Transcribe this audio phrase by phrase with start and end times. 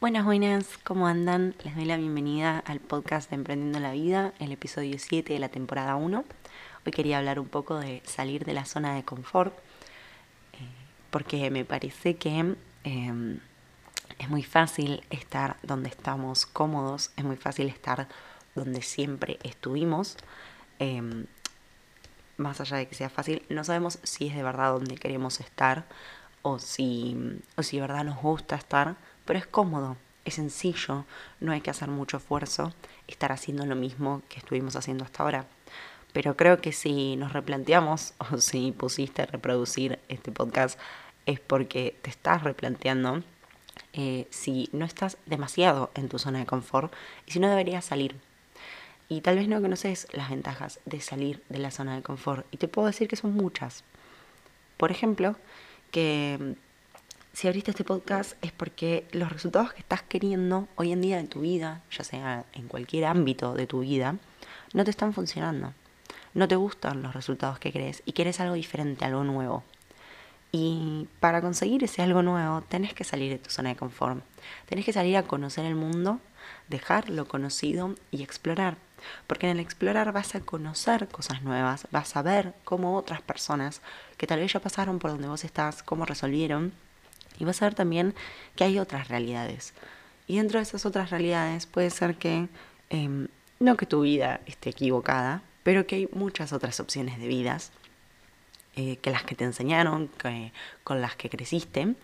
[0.00, 1.54] Buenas, buenas, ¿cómo andan?
[1.62, 5.50] Les doy la bienvenida al podcast de Emprendiendo la Vida, el episodio 7 de la
[5.50, 6.24] temporada 1.
[6.86, 9.54] Hoy quería hablar un poco de salir de la zona de confort,
[10.54, 10.56] eh,
[11.10, 13.38] porque me parece que eh,
[14.18, 18.08] es muy fácil estar donde estamos cómodos, es muy fácil estar
[18.54, 20.16] donde siempre estuvimos.
[20.78, 21.26] Eh,
[22.38, 25.84] más allá de que sea fácil, no sabemos si es de verdad donde queremos estar
[26.40, 28.96] o si, o si de verdad nos gusta estar
[29.30, 31.04] pero es cómodo, es sencillo,
[31.38, 32.74] no hay que hacer mucho esfuerzo,
[33.06, 35.46] estar haciendo lo mismo que estuvimos haciendo hasta ahora.
[36.12, 40.80] Pero creo que si nos replanteamos o si pusiste a reproducir este podcast
[41.26, 43.22] es porque te estás replanteando
[43.92, 46.92] eh, si no estás demasiado en tu zona de confort
[47.24, 48.16] y si no deberías salir.
[49.08, 52.44] Y tal vez no conoces las ventajas de salir de la zona de confort.
[52.50, 53.84] Y te puedo decir que son muchas.
[54.76, 55.36] Por ejemplo,
[55.92, 56.56] que
[57.32, 61.28] si abriste este podcast es porque los resultados que estás queriendo hoy en día en
[61.28, 64.16] tu vida, ya sea en cualquier ámbito de tu vida,
[64.74, 65.72] no te están funcionando.
[66.34, 69.64] No te gustan los resultados que crees y quieres algo diferente, algo nuevo.
[70.52, 74.22] Y para conseguir ese algo nuevo, tenés que salir de tu zona de confort.
[74.66, 76.20] Tenés que salir a conocer el mundo,
[76.68, 78.76] dejar lo conocido y explorar.
[79.26, 83.80] Porque en el explorar vas a conocer cosas nuevas, vas a ver cómo otras personas
[84.18, 86.72] que tal vez ya pasaron por donde vos estás, cómo resolvieron
[87.40, 88.14] y vas a ver también
[88.54, 89.72] que hay otras realidades.
[90.26, 92.48] Y dentro de esas otras realidades puede ser que,
[92.90, 97.72] em, no que tu vida esté equivocada, pero que hay muchas otras opciones de vidas
[98.76, 100.52] eh, que las que te enseñaron, que,
[100.84, 101.94] con las que creciste.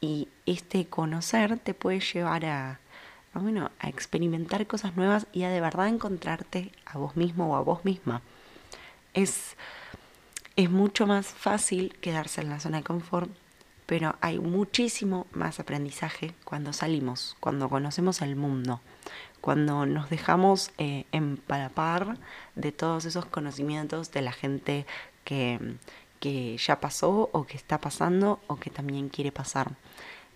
[0.00, 2.80] Y este conocer te puede llevar a,
[3.32, 7.56] a, bueno, a experimentar cosas nuevas y a de verdad encontrarte a vos mismo o
[7.56, 8.22] a vos misma.
[9.14, 9.56] Es,
[10.56, 13.30] es mucho más fácil quedarse en la zona de confort
[13.90, 18.80] pero hay muchísimo más aprendizaje cuando salimos, cuando conocemos el mundo,
[19.40, 22.16] cuando nos dejamos eh, empalapar
[22.54, 24.86] de todos esos conocimientos de la gente
[25.24, 25.74] que,
[26.20, 29.72] que ya pasó o que está pasando o que también quiere pasar.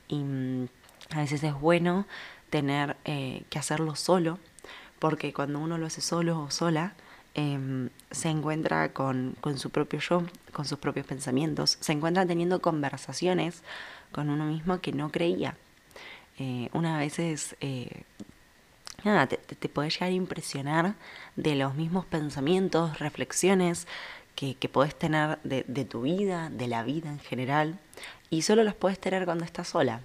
[0.08, 0.66] Y mm,
[1.10, 2.08] a veces es bueno
[2.50, 4.40] tener eh, que hacerlo solo,
[4.98, 6.94] porque cuando uno lo hace solo o sola,
[7.36, 10.22] Em, se encuentra con, con, su propio yo,
[10.52, 13.62] con sus propios pensamientos, se encuentra teniendo conversaciones
[14.12, 15.56] con uno mismo que no creía.
[16.38, 18.04] Eh, una vez es, eh,
[19.02, 20.94] te, te, puede llegar a impresionar
[21.34, 23.88] de los mismos pensamientos, reflexiones
[24.36, 27.80] que, que podés tener de, de tu vida, de la vida en general,
[28.30, 30.02] y solo los puedes tener cuando estás sola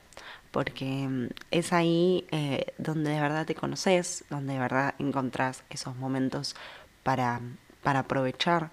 [0.52, 5.96] porque em, es ahí eh, donde de verdad te conoces, donde de verdad encontrás esos
[5.96, 6.56] momentos
[7.04, 7.42] para,
[7.84, 8.72] para aprovechar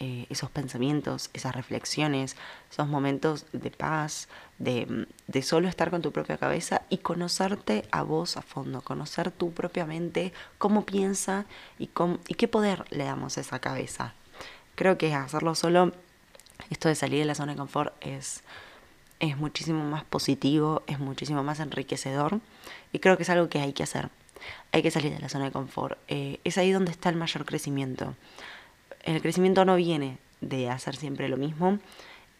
[0.00, 2.36] eh, esos pensamientos, esas reflexiones,
[2.70, 4.28] esos momentos de paz,
[4.58, 9.32] de, de, solo estar con tu propia cabeza y conocerte a vos a fondo, conocer
[9.32, 11.46] tú propiamente cómo piensa
[11.80, 11.90] y,
[12.28, 14.14] y qué poder le damos a esa cabeza.
[14.76, 15.92] Creo que hacerlo solo,
[16.70, 18.44] esto de salir de la zona de confort es,
[19.18, 22.38] es muchísimo más positivo, es muchísimo más enriquecedor
[22.92, 24.10] y creo que es algo que hay que hacer
[24.72, 25.98] hay que salir de la zona de confort.
[26.08, 28.14] Eh, es ahí donde está el mayor crecimiento.
[29.02, 31.78] El crecimiento no viene de hacer siempre lo mismo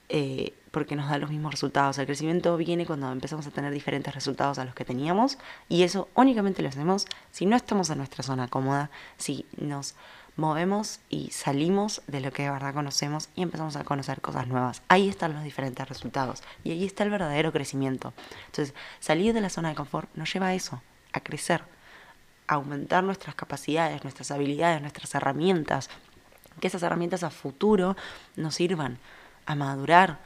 [0.08, 1.98] eh, porque nos da los mismos resultados.
[1.98, 5.38] El crecimiento viene cuando empezamos a tener diferentes resultados a los que teníamos
[5.68, 9.94] y eso únicamente lo hacemos si no estamos en nuestra zona cómoda, si nos
[10.36, 14.82] movemos y salimos de lo que de verdad conocemos y empezamos a conocer cosas nuevas.
[14.88, 18.14] Ahí están los diferentes resultados y ahí está el verdadero crecimiento.
[18.46, 20.80] Entonces, salir de la zona de confort nos lleva a eso,
[21.12, 21.62] a crecer
[22.48, 25.88] aumentar nuestras capacidades, nuestras habilidades, nuestras herramientas,
[26.60, 27.96] que esas herramientas a futuro
[28.36, 28.98] nos sirvan
[29.46, 30.18] a madurar,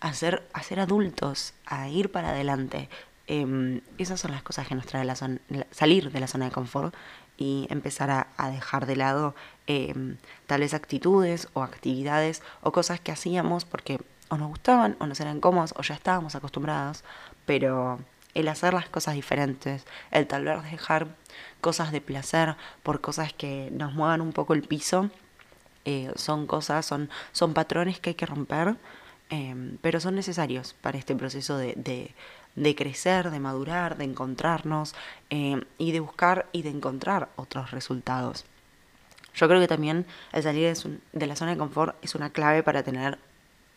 [0.00, 2.88] a ser, a ser adultos, a ir para adelante.
[3.26, 5.40] Eh, esas son las cosas que nos trae la zona,
[5.70, 6.94] salir de la zona de confort
[7.36, 9.34] y empezar a, dejar de lado
[9.66, 15.20] eh, tales actitudes o actividades o cosas que hacíamos porque o nos gustaban o nos
[15.20, 17.04] eran cómodos o ya estábamos acostumbrados,
[17.46, 17.98] pero
[18.34, 21.08] el hacer las cosas diferentes, el tal vez dejar
[21.60, 25.10] cosas de placer por cosas que nos muevan un poco el piso,
[25.84, 28.76] eh, son cosas, son, son patrones que hay que romper,
[29.30, 31.74] eh, pero son necesarios para este proceso de,
[32.54, 34.94] de, crecer, de madurar, de encontrarnos
[35.30, 38.44] eh, y de buscar y de encontrar otros resultados.
[39.34, 40.74] Yo creo que también el salir
[41.12, 43.18] de la zona de confort es una clave para tener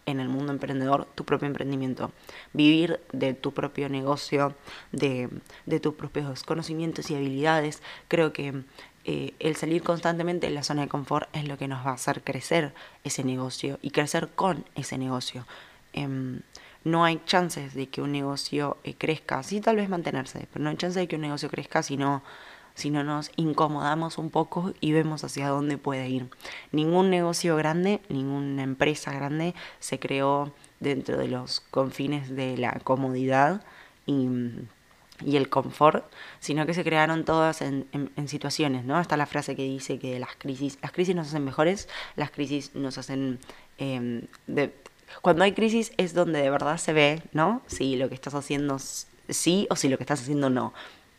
[0.08, 2.12] en el mundo emprendedor tu propio emprendimiento,
[2.54, 4.56] vivir de tu propio negocio,
[4.92, 5.30] de,
[5.68, 7.84] de tus propios conocimientos y habilidades.
[8.08, 8.64] Creo que
[9.06, 11.96] eh, el salir constantemente de la zona de confort es lo que nos va a
[11.96, 12.74] hacer crecer
[13.04, 15.46] ese negocio y crecer con ese negocio.
[15.94, 16.42] em,
[16.84, 20.70] no hay chances de que un negocio eh, crezca, sí tal vez mantenerse, pero no
[20.70, 22.24] hay chance de que un negocio crezca si no,
[22.78, 26.30] si no nos incomodamos un poco y vemos hacia dónde puede ir.
[26.72, 33.64] Ningún negocio grande, ninguna empresa grande se creó dentro de los confines de la comodidad
[34.06, 34.28] y,
[35.26, 36.06] el confort,
[36.40, 37.88] sino que se crearon todas en,
[38.28, 39.02] situaciones, ¿no?
[39.02, 42.76] Está la frase que dice que las crisis, las crisis nos hacen mejores, las crisis
[42.76, 43.40] nos hacen
[43.80, 44.28] em,
[45.24, 47.64] cuando hay crisis es donde de verdad se ve, ¿no?
[47.66, 50.74] Si lo que estás haciendo sí o si lo que estás haciendo no.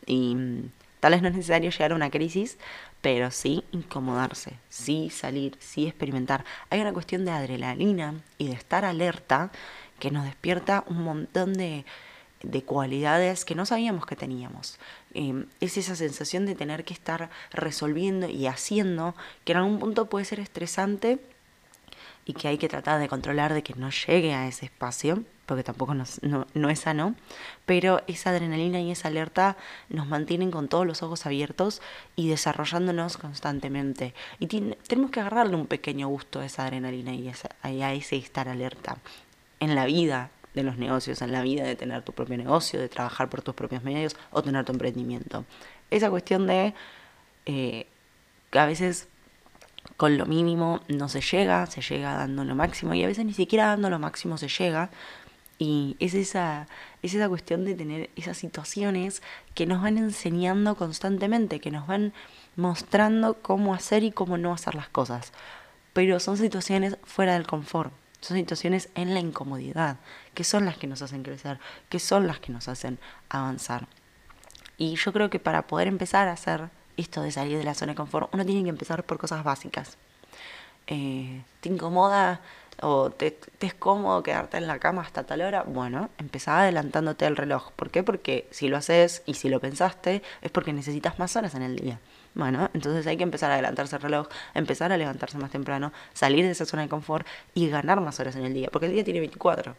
[0.05, 0.37] Y
[0.99, 2.57] tal vez no es necesario llegar a una crisis,
[3.01, 6.45] pero sí incomodarse, sí salir, sí experimentar.
[6.69, 9.51] Hay una cuestión de adrenalina y de estar alerta
[9.99, 11.85] que nos despierta un montón de,
[12.43, 14.79] de cualidades que no sabíamos que teníamos.
[15.13, 20.07] Em, es esa sensación de tener que estar resolviendo y haciendo, que en algún punto
[20.07, 21.19] puede ser estresante
[22.29, 25.63] y que hay que tratar de controlar de que no llegue a ese espacio, porque
[25.63, 27.15] tampoco no, es sano,
[27.65, 29.57] pero esa adrenalina y esa alerta
[29.89, 31.81] nos mantienen con todos los ojos abiertos
[32.15, 34.13] y desarrollándonos constantemente.
[34.37, 37.31] Y tenemos que agarrarle un pequeño gusto a esa adrenalina y,
[37.81, 38.99] a ese estar alerta
[39.59, 42.89] en la vida de los negocios, en la vida de tener tu propio negocio, de
[42.89, 45.45] trabajar por tus propios medios o tener tu emprendimiento.
[45.89, 46.75] Esa cuestión de
[47.47, 47.87] eh,
[48.51, 49.08] a veces
[49.97, 53.33] con lo mínimo no se llega, se llega dando lo máximo y a veces ni
[53.33, 54.89] siquiera dando lo máximo se llega.
[55.57, 56.67] Y es esa,
[57.03, 59.21] es esa cuestión de tener esas situaciones
[59.55, 62.13] que nos van enseñando constantemente, que nos van
[62.55, 65.33] mostrando cómo hacer y cómo no hacer las cosas.
[65.91, 69.97] Pero son situaciones fuera del confort, son situaciones en la incomodidad,
[70.33, 71.59] que son las que nos hacen crecer,
[71.89, 73.87] que son las que nos hacen avanzar.
[74.77, 76.69] Y yo creo que para poder empezar a hacer
[76.99, 79.97] esto de salir de la zona de confort, uno tiene que empezar por cosas básicas.
[80.87, 82.41] Eh, ¿Te incomoda
[82.81, 85.63] o te, es cómodo quedarte en la cama hasta tal hora?
[85.63, 87.71] Bueno, empezá adelantándote el reloj.
[87.73, 88.03] ¿Por qué?
[88.03, 91.75] Porque si lo haces y si lo pensaste, es porque necesitas más horas en el
[91.75, 91.99] día.
[92.35, 96.45] Bueno, entonces hay que empezar a adelantarse el reloj, empezar a levantarse más temprano, salir
[96.45, 99.03] de esa zona de confort y ganar más horas en el día, porque el día
[99.03, 99.75] tiene 24.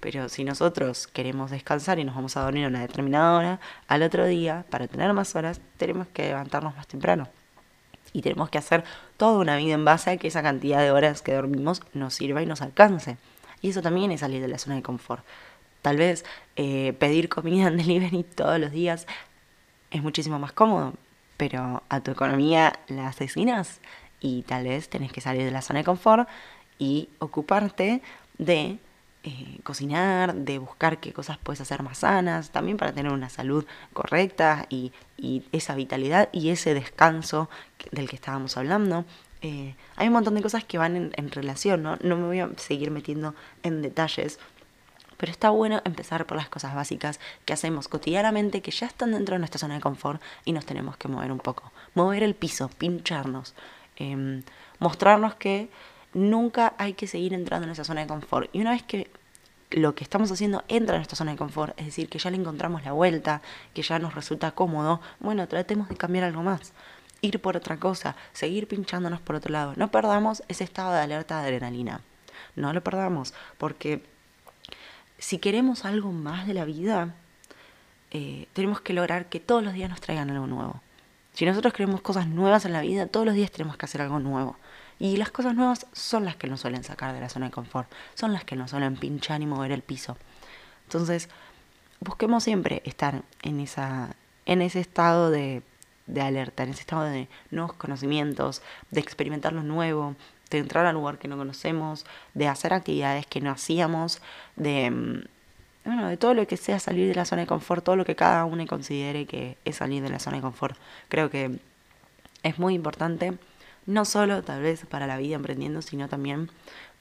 [0.00, 4.02] Pero si nosotros queremos descansar y nos vamos a dormir a una determinada hora, al
[4.02, 7.28] otro día, para tener más horas, tenemos que levantarnos más temprano.
[8.12, 8.84] Y tenemos que hacer
[9.16, 12.42] toda una vida en base a que esa cantidad de horas que dormimos nos sirva
[12.42, 13.16] y nos alcance.
[13.62, 15.24] Y eso también es salir de la zona de confort.
[15.82, 16.24] Tal vez
[16.56, 19.06] eh, pedir comida en delivery todos los días
[19.90, 20.94] es muchísimo más cómodo,
[21.36, 23.80] pero a tu economía la asesinas
[24.20, 26.28] y tal vez tenés que salir de la zona de confort
[26.78, 28.02] y ocuparte
[28.38, 28.78] de
[29.28, 33.66] eh, cocinar, de buscar qué cosas puedes hacer más sanas, también para tener una salud
[33.92, 34.92] correcta y,
[35.50, 37.50] esa vitalidad y ese descanso
[37.90, 39.04] del que estábamos hablando.
[39.42, 41.96] Eh, hay un montón de cosas que van en, relación, ¿no?
[42.02, 43.34] No me voy a seguir metiendo
[43.64, 44.38] en detalles,
[45.16, 49.34] pero está bueno empezar por las cosas básicas que hacemos cotidianamente, que ya están dentro
[49.34, 51.72] de nuestra zona de confort y nos tenemos que mover un poco.
[51.94, 53.54] Mover el piso, pincharnos,
[53.96, 54.44] em,
[54.78, 55.68] mostrarnos que
[56.16, 58.48] nunca hay que seguir entrando en esa zona de confort.
[58.52, 59.10] Y una vez que
[59.70, 62.38] lo que estamos haciendo entra en esta zona de confort, es decir, que ya le
[62.38, 63.42] encontramos la vuelta,
[63.74, 66.72] que ya nos resulta cómodo, bueno, tratemos de cambiar algo más.
[67.20, 69.74] Ir por otra cosa, seguir pinchándonos por otro lado.
[69.76, 72.00] No perdamos ese estado de alerta de adrenalina.
[72.54, 74.02] No lo perdamos, porque
[75.18, 77.14] si queremos algo más de la vida,
[78.10, 80.80] eh, tenemos que lograr que todos los días nos traigan algo nuevo.
[81.34, 84.18] Si nosotros queremos cosas nuevas en la vida, todos los días tenemos que hacer algo
[84.18, 84.56] nuevo.
[84.98, 87.90] Y las cosas nuevas son las que nos suelen sacar de la zona de confort,
[88.14, 90.16] son las que nos suelen pinchar y mover el piso.
[90.84, 91.28] Entonces,
[92.00, 94.14] busquemos siempre estar en, esa,
[94.46, 95.62] en ese estado de,
[96.06, 100.16] de alerta, en ese estado de nuevos conocimientos, de experimentar lo nuevo,
[100.50, 104.22] de entrar al lugar que no conocemos, de hacer actividades que no hacíamos,
[104.54, 105.24] de, mm,
[105.84, 108.16] bueno, de todo lo que sea salir de la zona de confort, todo lo que
[108.16, 110.76] cada uno considere que es salir de la zona de confort.
[111.08, 111.58] Creo que
[112.42, 113.38] es muy importante
[113.86, 116.50] no solo tal vez para la vida emprendiendo, sino también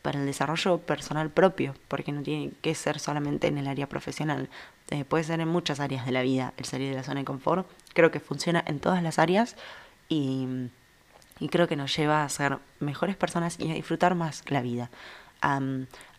[0.01, 4.49] para el desarrollo personal propio, porque no tiene que ser solamente en el área profesional,
[4.91, 7.25] eh, puede ser en muchas áreas de la vida el salir de la zona de
[7.25, 7.67] confort.
[7.93, 9.55] Creo que funciona en todas las áreas
[10.09, 10.69] y,
[11.49, 14.91] creo que nos lleva a ser mejores personas y a disfrutar más la vida,
[15.41, 15.59] a,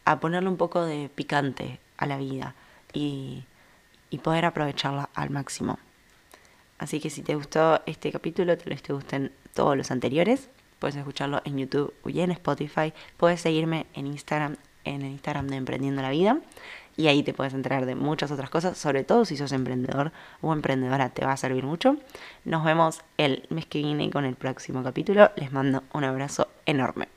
[0.04, 2.54] a ponerle un poco de picante a la vida
[2.92, 3.44] y,
[4.10, 5.78] y poder aprovecharla al máximo.
[6.78, 10.50] Así que si te gustó este capítulo, tal vez te gusten todos los anteriores.
[10.78, 12.92] Puedes escucharlo en YouTube y en Spotify.
[13.16, 16.38] Puedes seguirme en Instagram, en el Instagram de Emprendiendo la Vida.
[16.96, 20.52] Y ahí te puedes enterar de muchas otras cosas, sobre todo si sos emprendedor o
[20.52, 21.96] emprendedora, te va a servir mucho.
[22.44, 25.30] Nos vemos el mes que viene con el próximo capítulo.
[25.36, 27.15] Les mando un abrazo enorme.